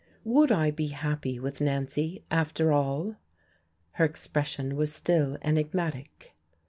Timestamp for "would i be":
0.23-0.87